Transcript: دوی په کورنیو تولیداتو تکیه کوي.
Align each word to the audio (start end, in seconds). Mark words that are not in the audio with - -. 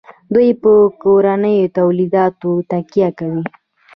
دوی 0.33 0.49
په 0.61 0.71
کورنیو 1.01 1.71
تولیداتو 1.77 2.49
تکیه 2.71 3.09
کوي. 3.17 3.43